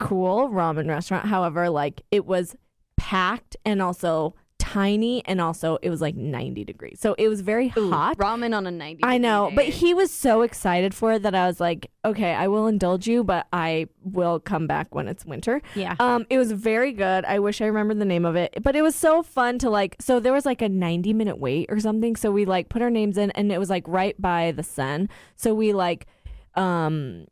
[0.00, 1.26] cool ramen restaurant.
[1.26, 2.56] However, like it was
[2.96, 4.34] packed and also
[4.72, 6.98] tiny and also it was like 90 degrees.
[7.00, 8.18] So it was very Ooh, hot.
[8.18, 11.34] ramen on a 90 I know, degree but he was so excited for it that
[11.34, 15.24] I was like, okay, I will indulge you, but I will come back when it's
[15.24, 15.60] winter.
[15.74, 17.24] yeah Um, it was very good.
[17.24, 19.96] I wish I remembered the name of it, but it was so fun to like.
[20.00, 22.16] So there was like a ninety minute wait or something.
[22.16, 25.08] So we like put our names in, and it was like right by the Seine.
[25.36, 26.06] So we like,
[26.54, 27.26] um,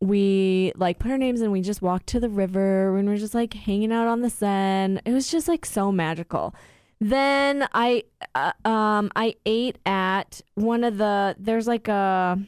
[0.00, 1.50] we like put our names in.
[1.50, 5.00] We just walked to the river and we're just like hanging out on the Seine.
[5.04, 6.54] It was just like so magical.
[7.00, 11.34] Then I, uh, um, I ate at one of the.
[11.38, 12.38] There's like a,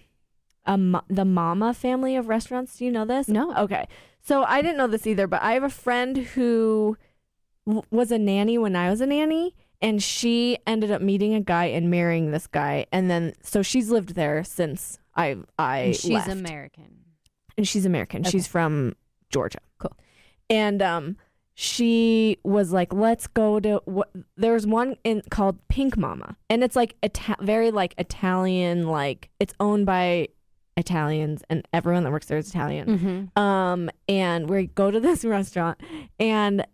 [0.67, 2.77] a the Mama family of restaurants.
[2.77, 3.29] Do you know this?
[3.29, 3.55] No.
[3.57, 3.87] Okay.
[4.21, 6.97] So I didn't know this either, but I have a friend who
[7.67, 11.41] w- was a nanny when I was a nanny, and she ended up meeting a
[11.41, 15.97] guy and marrying this guy, and then so she's lived there since I I And
[15.97, 16.29] she's left.
[16.31, 16.99] American
[17.57, 18.21] and she's American.
[18.21, 18.31] Okay.
[18.31, 18.97] She's from
[19.31, 19.59] Georgia.
[19.79, 19.97] Cool.
[20.49, 21.17] And um,
[21.63, 26.75] she was like, "Let's go to." What, there's one in called Pink Mamma, and it's
[26.75, 28.89] like Ita- very like Italian.
[28.89, 30.29] Like it's owned by
[30.77, 32.99] Italians, and everyone that works there is Italian.
[32.99, 33.41] mm-hmm.
[33.41, 35.79] Um, and we go to this restaurant,
[36.19, 36.67] and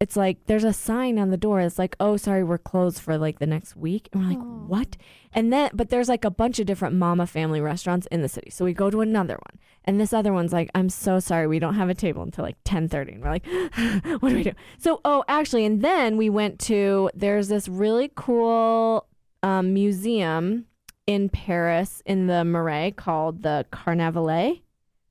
[0.00, 1.60] it's like there's a sign on the door.
[1.60, 4.64] It's like, "Oh, sorry, we're closed for like the next week." And we're like, Oh.
[4.66, 4.96] "What?"
[5.32, 8.50] And then, but there's like a bunch of different mama family restaurants in the city.
[8.50, 11.58] So we go to another one, and this other one's like, "I'm so sorry, we
[11.58, 13.46] don't have a table until like 10:30." And we're like,
[14.20, 18.10] "What do we do?" So, oh, actually, and then we went to there's this really
[18.14, 19.06] cool
[19.42, 20.66] um, museum
[21.06, 24.62] in Paris in the Marais called the Carnavalet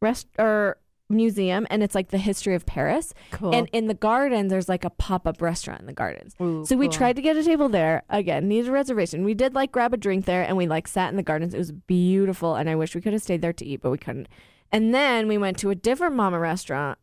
[0.02, 0.78] rest or
[1.10, 3.14] museum, and it's like the history of Paris.
[3.32, 6.34] cool And in the gardens, there's like a pop up restaurant in the gardens.
[6.42, 6.94] Ooh, So we cool.
[6.94, 8.04] tried to get a table there.
[8.10, 9.24] Again, needed a reservation.
[9.24, 11.54] We did like grab a drink there and we like sat in the gardens.
[11.54, 13.98] It was beautiful and I wish we could have stayed there to eat, but we
[13.98, 14.28] couldn't.
[14.72, 16.98] And then we went to a different mama restaurant.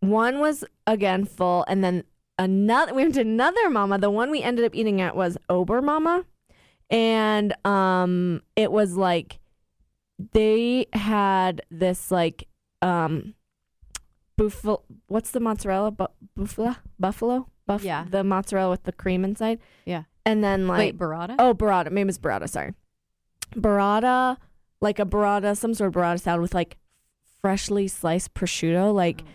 [0.00, 2.04] One was again full and then
[2.38, 3.98] another we went to another mama.
[3.98, 6.24] The one we ended up eating at was Ober Mamma.
[6.90, 9.38] And um it was like
[10.32, 12.48] they had this like
[12.82, 13.34] um
[14.36, 16.76] buffalo what's the mozzarella Bu- buffalo?
[16.98, 17.48] Buffalo?
[17.66, 18.04] Buff Yeah.
[18.08, 19.58] the mozzarella with the cream inside?
[19.84, 20.04] Yeah.
[20.24, 21.36] and then like wait burrata?
[21.38, 21.90] Oh burrata.
[21.90, 22.74] Maybe it's burrata sorry.
[23.54, 24.36] Burrata
[24.80, 26.76] like a burrata some sort of burrata salad with like
[27.40, 29.30] freshly sliced prosciutto like Oh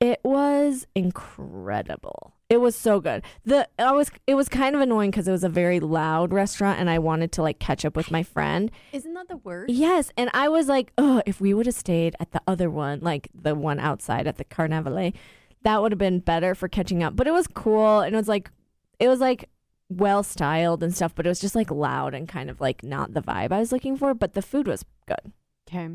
[0.00, 2.34] it was incredible.
[2.50, 3.22] It was so good.
[3.44, 6.80] The I was it was kind of annoying because it was a very loud restaurant
[6.80, 8.70] and I wanted to like catch up with my friend.
[8.92, 12.16] isn't that the worst Yes, and I was like, oh, if we would have stayed
[12.18, 15.14] at the other one, like the one outside at the Carnavalet,
[15.62, 17.14] that would have been better for catching up.
[17.16, 18.50] But it was cool and it was like
[18.98, 19.50] it was like
[19.90, 23.12] well styled and stuff, but it was just like loud and kind of like not
[23.12, 24.14] the vibe I was looking for.
[24.14, 25.32] But the food was good.
[25.68, 25.88] okay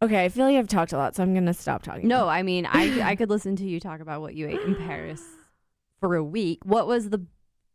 [0.00, 2.06] Okay, I feel like I've talked a lot, so I'm gonna stop talking.
[2.06, 4.76] no i mean i i could listen to you talk about what you ate in
[4.76, 5.24] paris
[6.00, 7.24] for a week what was the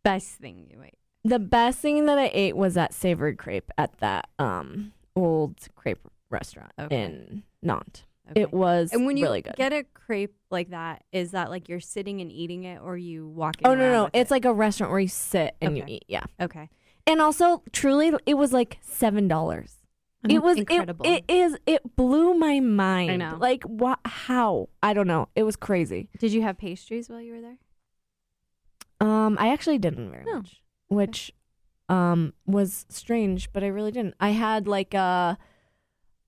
[0.04, 3.98] best thing you ate The best thing that I ate was that savory crepe at
[4.00, 7.04] that um old crepe restaurant Okay.
[7.04, 8.04] in Nantes.
[8.32, 8.42] Okay.
[8.42, 9.56] It was and when you really good.
[9.58, 13.28] get a crepe like that, is that like you're sitting and eating it, or you
[13.28, 13.56] walk?
[13.66, 14.34] oh no no, it's it?
[14.34, 16.06] like a restaurant where you sit and you eat.
[16.08, 16.70] Yeah, okay.
[17.06, 19.78] and also truly, it was like seven dollars.
[20.30, 21.06] It was it, incredible.
[21.06, 23.12] it is it blew my mind.
[23.12, 23.38] I know.
[23.40, 24.00] Like what?
[24.06, 24.70] How?
[24.82, 25.28] I don't know.
[25.36, 26.08] It was crazy.
[26.18, 27.58] Did you have pastries while you were there?
[29.26, 30.36] Um, I actually didn't very No.
[30.36, 31.32] much, which
[31.90, 34.16] um was strange, but I really didn't.
[34.20, 35.38] I had like a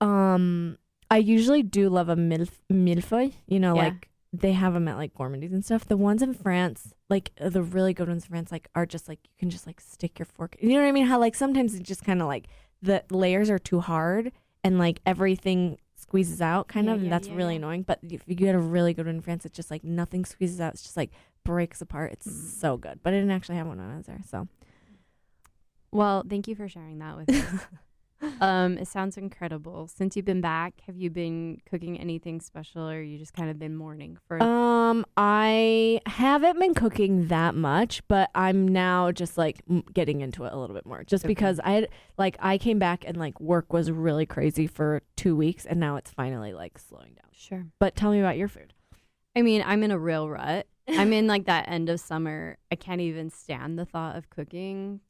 [0.00, 0.78] um.
[1.08, 3.32] I usually do love a milf millefeuille.
[3.46, 3.84] You know, Yeah.
[3.84, 5.86] like they have them at like Gourmandise and stuff.
[5.86, 9.08] The ones in France, like uh, the really good ones in France, like are just
[9.08, 10.56] like you can just like stick your fork.
[10.60, 11.06] You know what I mean?
[11.06, 12.48] How like sometimes it just kind of like
[12.82, 14.32] the layers are too hard
[14.64, 18.22] and like everything squeezes out kind Yeah, of and yeah, that's really annoying but if
[18.26, 20.82] you get a really good one in france it's just like nothing squeezes out it's
[20.82, 21.10] just like
[21.46, 22.50] breaks apart it's Mm.
[22.60, 24.48] so good but i didn't actually have one when i was there so
[25.92, 27.66] Well, thank you for sharing that with us.
[28.40, 29.88] um, it sounds incredible.
[29.88, 33.58] Since you've been back, have you been cooking anything special, or you just kind of
[33.58, 34.42] been mourning for?
[34.42, 40.44] um i haven't been cooking that much but i'm now just like m- getting into
[40.44, 41.28] it a little bit more just Okay.
[41.34, 45.34] because i had like i came back and like work was really crazy for two
[45.34, 47.66] weeks and now it's finally like slowing down sure.
[47.80, 48.74] but tell me about your food
[49.36, 50.66] I mean, I'm in a real rut.
[50.88, 52.56] I'm in like that end of summer.
[52.72, 55.00] I can't even stand the thought of cooking.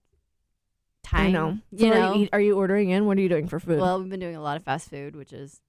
[1.04, 3.20] Time, i know so You are, know, you eat, are you ordering in what are
[3.20, 5.60] you doing for food Well, we've been doing a lot of fast food, which is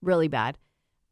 [0.00, 0.56] really bad.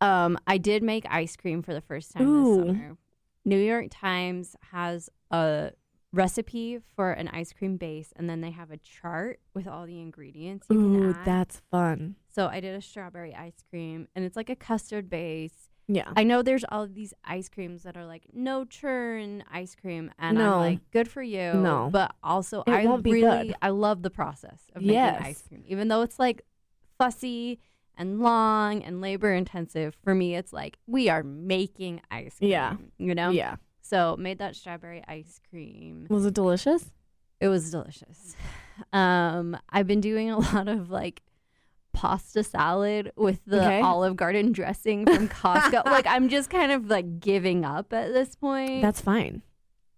[0.00, 2.56] Um, I did make ice cream for the first time Ooh.
[2.56, 2.96] this summer.
[3.44, 5.72] New York Times has a
[6.14, 10.00] recipe for an ice cream base, and then they have a chart with all the
[10.00, 10.66] ingredients.
[10.70, 12.16] You can Ooh, that's fun.
[12.30, 15.63] So I did a strawberry ice cream, and it's like a custard base.
[15.86, 16.10] Yeah.
[16.16, 20.10] I know there's all of these ice creams that are like no churn ice cream,
[20.18, 20.54] and No.
[20.54, 21.54] I'm like, good for you.
[21.54, 21.88] No.
[21.92, 23.54] but also It I really good.
[23.60, 26.42] I love the process of making ice cream, even though it's like
[26.98, 27.58] fussy
[27.96, 29.96] and long and labor intensive.
[30.02, 32.50] For me, it's like we are making ice cream.
[32.50, 32.76] Yeah.
[32.98, 33.30] you know.
[33.30, 33.56] yeah.
[33.82, 36.06] So made that strawberry ice cream.
[36.08, 36.90] Was it delicious?
[37.40, 38.36] It was delicious.
[38.92, 41.22] Um, I've been doing a lot of like
[42.04, 43.80] pasta salad with the Okay.
[43.80, 45.86] Olive Garden dressing from Costco.
[45.86, 48.82] like I'm just kind of like giving up at this point.
[48.82, 49.40] That's fine.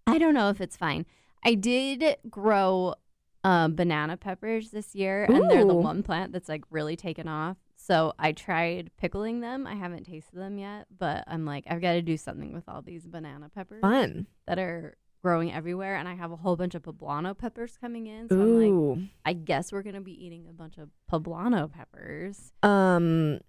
[0.07, 1.05] I don't know if it's fine.
[1.45, 2.95] I did grow
[3.43, 7.57] um, banana peppers this year, and they're the one plant that's like really taken off.
[7.77, 9.67] So I tried pickling them.
[9.67, 12.83] I haven't tasted them yet, but I'm like, I've got to do something with all
[12.83, 14.27] these banana peppers Fun.
[14.47, 15.97] that are growing everywhere.
[15.97, 18.29] And I have a whole bunch of poblano peppers coming in.
[18.29, 22.53] So I'm like, I guess we're gonna be eating a bunch of poblano peppers.
[22.63, 23.41] Um,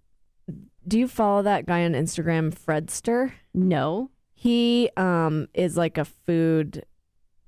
[0.86, 3.32] do you follow that guy on Instagram, Fredster?
[3.54, 6.84] No, He um is like a food.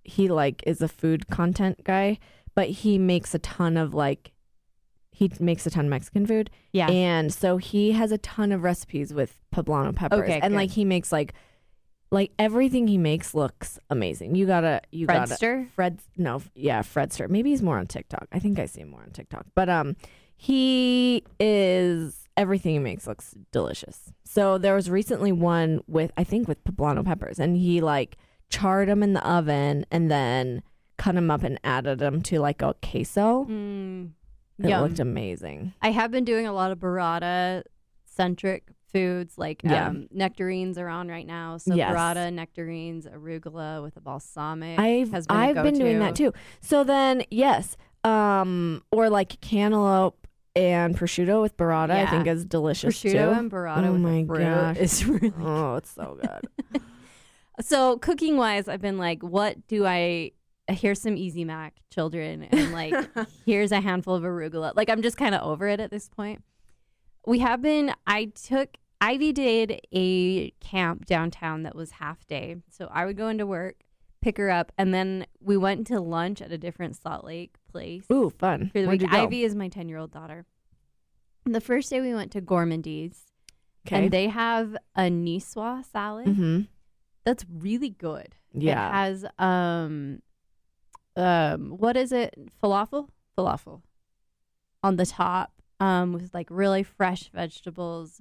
[0.05, 2.19] He like is a food content guy,
[2.55, 4.33] but he makes a ton of like.
[5.13, 8.63] He makes a ton of Mexican food, yeah, and so he has a ton of
[8.63, 10.57] recipes with poblano peppers, Okay, and good.
[10.57, 11.35] like he makes like,
[12.11, 14.35] like everything he makes looks amazing.
[14.35, 15.35] You gotta, you gotta.
[15.35, 15.71] Fredster.
[15.71, 17.29] Fred, no, yeah, Fredster.
[17.29, 18.27] Maybe he's more on TikTok.
[18.33, 19.47] I think I see him more on TikTok.
[19.55, 19.97] But um,
[20.37, 24.13] he is everything he makes looks delicious.
[24.25, 28.17] So there was recently one with I think with poblano peppers, and he like
[28.49, 30.63] charred them in the oven and then
[30.97, 33.45] cut them up and added them to like a queso.
[33.49, 34.11] Mm,
[34.59, 34.83] It yum.
[34.83, 35.73] looked amazing.
[35.81, 37.63] I have been doing a lot of burrata
[38.05, 39.89] centric foods, like Yeah.
[39.89, 41.57] um, nectarines are on right now.
[41.57, 41.93] So Yes.
[41.93, 44.79] burrata, nectarines, arugula with a balsamic.
[44.79, 46.33] I've has been I've been doing that too.
[46.61, 50.27] So then yes, um, or like cantaloupe
[50.57, 51.91] and prosciutto with burrata.
[51.91, 53.39] I think is delicious Prosciutto too.
[53.39, 54.77] and burrata Oh my gosh.
[54.79, 56.83] is really oh, it's so good.
[57.61, 60.33] So cooking wise, I've been like, what do I?
[60.69, 62.95] Here's some Easy Mac, children, and like
[63.45, 64.73] here's a handful of arugula.
[64.75, 66.43] Like I'm just kind of over it at this point.
[67.27, 67.93] We have been.
[68.07, 73.29] I took Ivy did a camp downtown that was half day, so I would go
[73.29, 73.77] into work,
[74.21, 78.05] pick her up, and then we went to lunch at a different Salt Lake place
[78.13, 78.69] Ooh, fun.
[78.73, 79.11] for the Where'd week.
[79.11, 79.25] you go?
[79.25, 80.45] Ivy is my ten year old daughter.
[81.47, 83.21] The first day we went to Gourmandise,
[83.87, 83.97] Okay.
[84.05, 86.61] and they have a Niçoise salad mm-hmm.
[87.25, 88.35] that's really good.
[88.53, 88.89] Yeah.
[88.89, 90.21] It has um
[91.17, 92.35] um what is it?
[92.63, 93.09] Falafel?
[93.39, 93.81] Falafel.
[94.83, 95.53] On the top.
[95.79, 98.21] Um with like really fresh vegetables.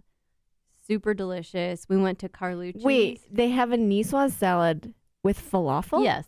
[0.90, 1.86] Super delicious.
[1.88, 2.84] We went to Carlucci's.
[2.84, 6.04] Wait, they have a Niçoise salad with falafel.
[6.04, 6.26] Yes.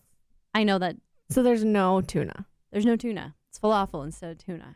[0.54, 0.98] I know that
[1.30, 2.46] So there's no tuna.
[2.72, 3.36] there's no tuna.
[3.50, 4.76] It's falafel instead of tuna.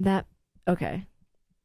[0.00, 0.26] That
[0.68, 1.06] okay.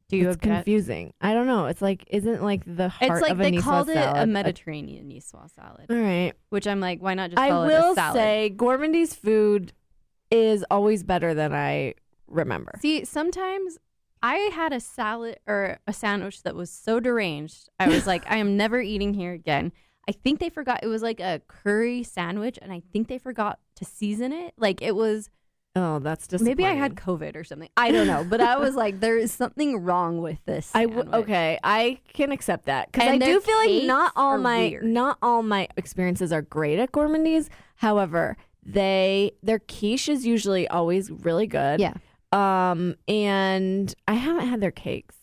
[0.08, 0.54] Do you it's object?
[0.54, 1.12] confusing.
[1.20, 1.66] I don't know.
[1.66, 4.26] It's like isn't like the heart It's like of a they Niçoise called it a
[4.26, 6.32] Mediterranean Niçoise salad, All right.
[6.50, 8.16] which I'm like, why not just I call it will a salad?
[8.16, 9.72] say Gourmandise food
[10.30, 11.94] is always better than I
[12.28, 12.72] remember.
[12.80, 13.78] See, sometimes
[14.22, 17.68] I had a salad or a sandwich that was so deranged.
[17.78, 19.72] I was like, I am never eating here again.
[20.08, 23.58] I think they forgot it was like a curry sandwich, and I think they forgot
[23.76, 24.54] to season it.
[24.56, 25.30] Like it was
[25.78, 27.68] Oh, that's just maybe I had COVID or something.
[27.76, 30.70] I don't know, but I was like, there is something wrong with this.
[30.74, 34.60] I w- okay, I can accept that because I do feel like not all my
[34.68, 34.84] weird.
[34.84, 37.48] not all my experiences are great at gourmandise.
[37.76, 41.78] However, they their quiche is usually always really good.
[41.78, 41.92] Yeah.
[42.36, 45.16] Um, and I haven't had their cakes.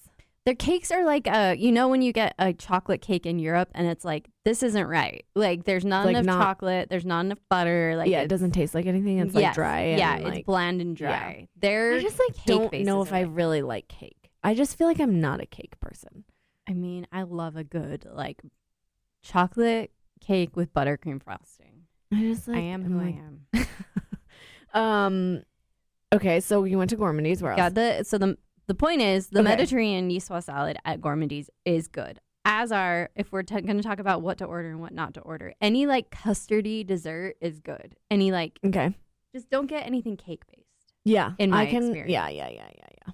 [0.46, 3.70] Their cakes are like uh you know when you get a chocolate cake in Europe
[3.76, 5.24] and it's like this isn't right.
[5.36, 7.96] Like there's not Like enough not- chocolate, there's not enough butter.
[7.96, 9.20] Like yeah, it doesn't taste like anything.
[9.20, 9.80] It's like yes, dry.
[9.80, 11.48] And yeah, like, it's bland and dry.
[11.56, 14.32] They're I just like cake don't bases know if are I like- really like cake.
[14.44, 16.26] I just feel like I'm not a cake person.
[16.68, 18.42] I mean, I love a good like
[19.22, 21.84] chocolate cake with buttercream frosting.
[22.14, 23.18] I just like I am who I
[23.60, 23.68] am.
[24.74, 25.44] Um.
[26.14, 27.42] Okay, so you went to Gourmandise.
[27.42, 27.58] Where else?
[27.58, 29.50] Yeah, the so the the point is the Okay.
[29.50, 32.20] Mediterranean Niçoise salad at Gourmandise is good.
[32.46, 35.14] As are if we're t- going to talk about what to order and what not
[35.16, 35.54] to order.
[35.62, 37.96] Any like custardy dessert is good.
[38.12, 38.94] Any like okay.
[39.34, 40.68] just don't get anything cake based.
[41.06, 41.84] Yeah, In my I can.
[41.84, 42.12] experience.
[42.12, 43.14] Yeah, yeah, yeah, yeah, yeah.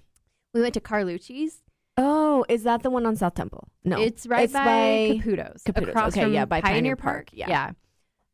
[0.53, 1.61] We went to Carlucci's.
[1.97, 3.67] Oh, is that the one on South Temple?
[3.83, 5.63] No, It's right It's by, by Caputo's.
[5.63, 5.89] Caputo's.
[5.89, 7.15] Across Okay, from yeah, by Pioneer, Pioneer Park.
[7.15, 7.71] Park, yeah.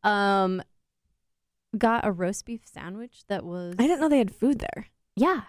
[0.04, 0.44] yeah.
[0.44, 0.62] Um,
[1.78, 3.76] got a roast beef sandwich that was.
[3.80, 4.88] I didn't know they had food there.
[5.16, 5.42] Yeah,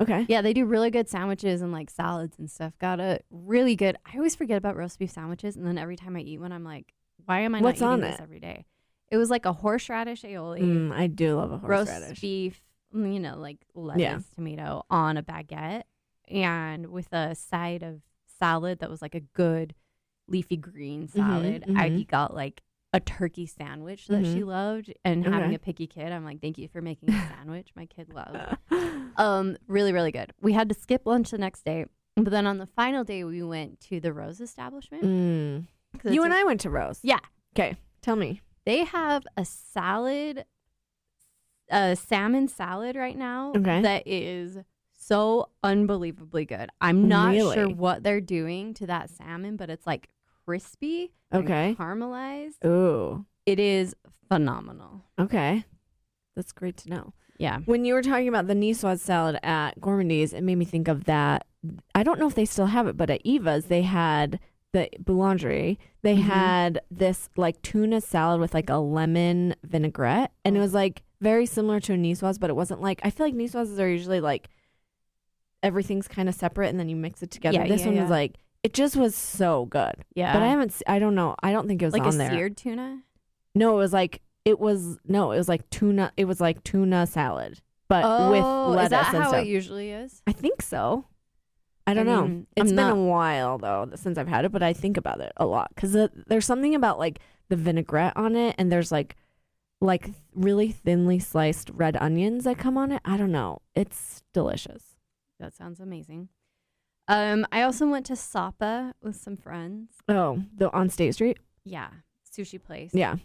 [0.00, 0.26] Okay.
[0.28, 2.72] yeah, they do really good sandwiches and like salads and stuff.
[2.80, 3.96] Got a really good.
[4.06, 6.64] I always forget about roast beef sandwiches, and then every time I eat one, I'm
[6.64, 8.22] like, why am I What's not on eating this it?
[8.22, 8.66] every day?
[9.10, 12.60] It was like a horseradish aioli, Mm, I do love a roast beef,
[12.94, 15.82] mm, you know, like lettuce, tomato on a baguette,
[16.28, 18.00] and with a side of
[18.38, 19.74] salad that was like a good
[20.26, 21.64] leafy green salad.
[21.76, 22.08] I mhm.
[22.08, 22.62] got like
[22.94, 24.46] a turkey sandwich that she Mhm.
[24.46, 27.70] loved, and having a picky kid, I'm like, thank you for making a sandwich.
[27.76, 28.56] My kid loved.
[29.16, 30.32] Um, really, really good.
[30.40, 31.84] We had to skip lunch the next day,
[32.16, 35.04] but then on the final day, we went to the Rose establishment.
[35.04, 35.66] Mm.
[36.12, 36.98] You and a- I went to Rose.
[37.04, 37.20] Yeah.
[37.54, 38.40] Okay, tell me.
[38.64, 40.46] They have a salad,
[41.70, 43.82] a salmon salad right now Okay.
[43.82, 44.58] that is
[44.92, 46.70] so unbelievably good.
[46.80, 50.08] I'm not sure what they're doing to that salmon, but it's like
[50.44, 51.74] crispy, and Okay.
[51.78, 52.64] caramelized.
[52.64, 53.24] Ooh.
[53.46, 53.94] It is
[54.28, 55.02] phenomenal.
[55.18, 55.64] Okay.
[56.36, 57.12] That's great to know.
[57.38, 57.58] Yeah.
[57.66, 61.04] When you were talking about the Niçoise salad at Gourmandise, it made me think of
[61.04, 61.46] that.
[61.94, 64.38] I don't know if they still have it, but at Eva's, they had
[64.72, 65.78] the boulangerie.
[66.02, 66.22] They Mhm.
[66.22, 70.32] had this like tuna salad with like a lemon vinaigrette.
[70.44, 73.26] And it was like very similar to a Niçoise, but it wasn't like, I feel
[73.26, 74.48] like Niçoises are usually like
[75.62, 77.58] everything's kind of separate and then you mix it together.
[77.58, 80.04] Yeah, this yeah, one was like, it just was so good.
[80.16, 80.32] Yeah.
[80.32, 81.36] But I haven't, se- I don't know.
[81.42, 82.30] I don't think it was like on a there.
[82.30, 83.02] seared tuna.
[83.54, 86.12] No, it was like it was no, it was like tuna.
[86.16, 89.42] It was like tuna salad, but with Oh, lettuce is that and how stuff.
[89.42, 90.20] it usually is?
[90.26, 91.06] I think so.
[91.86, 92.22] I don't I know.
[92.22, 94.96] mean, It's I'm been not- a while though since I've had it, but I think
[94.96, 95.92] about it a lot because
[96.26, 99.16] there's something about like the vinaigrette on it, and there's like
[99.80, 103.02] like really thinly sliced red onions that come on it.
[103.04, 103.60] I don't know.
[103.74, 104.96] It's delicious.
[105.38, 106.30] That sounds amazing.
[107.08, 109.90] Um, I also went to Sapa with some friends.
[110.08, 111.38] Oh, the on State Street.
[111.64, 111.88] Yeah,
[112.30, 112.90] sushi place.
[112.94, 113.16] Yeah.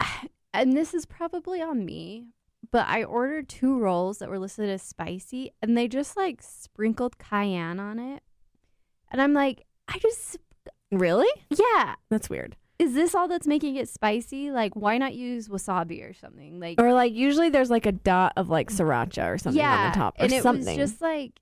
[0.54, 2.26] and this is probably on me,
[2.70, 7.18] but I ordered two rolls that were listed as spicy, and they just like sprinkled
[7.18, 8.22] cayenne on it,
[9.10, 10.36] and I'm like, I just
[10.92, 11.28] Really?
[11.50, 11.94] yeah.
[12.10, 12.56] That's weird.
[12.78, 14.50] Is this all that's making it spicy?
[14.50, 16.60] Like, why not use wasabi or something?
[16.60, 19.90] Like, Or like usually there's like a dot of like sriracha or something yeah, on
[19.92, 20.78] the top or and it something.
[20.78, 21.32] was just like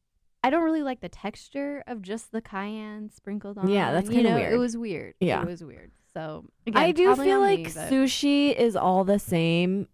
[0.45, 3.69] I don't really like the texture of just the cayenne sprinkled on.
[3.69, 4.53] Yeah, that's kinda weird.
[4.53, 5.15] It was weird.
[5.19, 5.41] Yeah.
[5.41, 5.91] it was weird.
[6.13, 9.89] So I do feel like me, but- sushi is all the same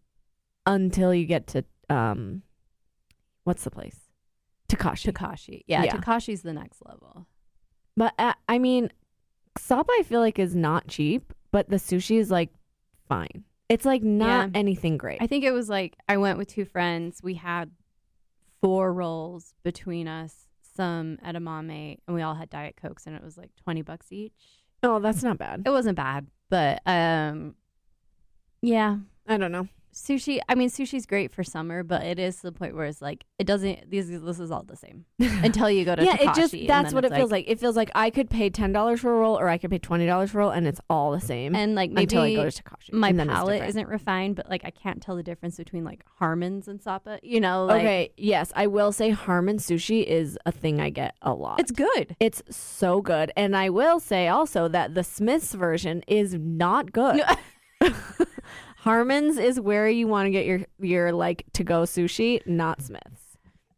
[0.67, 2.43] until you get to um
[3.45, 3.97] what's the place?
[4.69, 5.13] Takashi.
[5.13, 5.63] Takashi.
[5.67, 5.97] Yeah, Yeah.
[5.97, 7.27] Takashi's the next level.
[7.97, 8.91] But uh, I mean
[9.57, 12.51] Sapa I feel like is not cheap, but the sushi is like
[13.09, 13.45] fine.
[13.69, 14.59] It's like not Yeah.
[14.59, 15.23] anything great.
[15.23, 17.21] I think it was like I went with two friends.
[17.23, 17.71] We had
[18.61, 20.47] four rolls between us,
[20.77, 24.33] some edamame, and we all had diet cokes, and it was like twenty bucks each.
[24.83, 25.63] oh, that's not bad.
[25.67, 27.55] It wasn't bad, but um,
[28.63, 28.97] yeah,
[29.27, 29.69] I don't know.
[29.93, 30.41] Sushi.
[30.49, 33.25] I mean, sushi's great for summer, but it is to the point where it's like
[33.39, 33.91] it doesn't.
[33.91, 37.05] These this is all the same until you go to yeah, it just that's what
[37.05, 37.45] it feels like.
[37.49, 39.79] It feels like I could pay ten dollars for a roll or I could pay
[39.79, 42.35] twenty dollars for a roll and it's all the same And like maybe until I
[42.35, 42.93] go to Takashi.
[42.93, 45.85] my and then it's palate isn't refined, but like I can't tell the difference between
[45.85, 47.19] like Harmon's and Sapa.
[47.23, 51.15] You know, like okay, yes, I will say Harmon sushi is a thing I get
[51.23, 51.61] a lot.
[51.61, 52.17] it's good.
[52.21, 53.33] It's so good.
[53.37, 57.23] And I will say also that the Smiths version is not good.
[58.81, 63.37] Harmon's is where you want to get your your like to go sushi, not Smiths.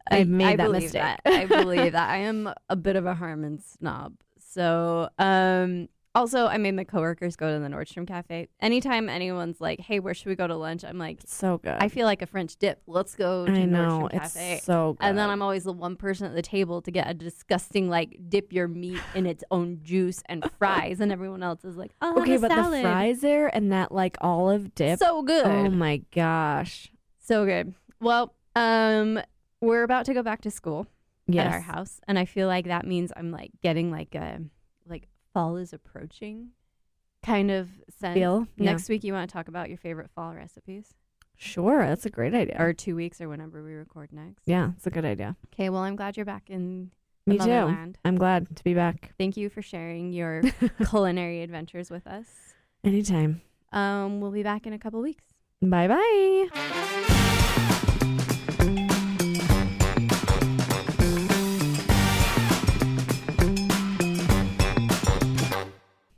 [0.09, 0.93] I've made I that mistake.
[0.93, 1.21] that.
[1.27, 2.11] I believe that.
[2.11, 4.15] I am a bit of a Harmon snob.
[4.39, 8.49] So, um, also, I made my coworkers go to the Nordstrom Cafe.
[8.61, 11.77] Anytime anyone's like, "Hey, where should we go to lunch?" I'm like, so good.
[11.81, 12.83] I feel like a French dip.
[12.87, 14.55] Let's go to I know Nordstrom Cafe.
[14.57, 15.07] it's so good.
[15.07, 18.19] And then I'm always the one person at the table to get a disgusting like
[18.29, 22.21] dip your meat in its own juice and fries, and everyone else is like, "Oh,
[22.21, 22.79] okay, but salad.
[22.81, 24.99] the fries there and that like olive dip.
[24.99, 26.93] so good, oh my gosh.
[27.19, 29.21] so good." Well, um,
[29.61, 30.87] we're about to go back to school.
[31.29, 31.47] Yes.
[31.47, 34.41] at our house and i feel like that means i'm like getting like a
[34.89, 36.51] like fall is approaching
[37.25, 37.69] kind of
[38.01, 38.47] sense Feel.
[38.57, 38.73] Yeah.
[38.73, 40.95] next week you want to talk about your favorite fall recipes
[41.37, 42.57] Sure, that's a great idea.
[42.59, 45.37] or two weeks or whenever we record next yeah, it's a good idea.
[45.55, 46.91] okay well i'm glad you're back in
[47.27, 47.47] the Me too.
[47.47, 49.13] motherland I'm glad to be back.
[49.19, 50.43] thank you for sharing your
[50.89, 52.27] culinary adventures with us
[52.85, 53.41] Anytime.
[53.73, 55.25] um we'll be back in a couple weeks
[55.65, 57.42] Bye bye.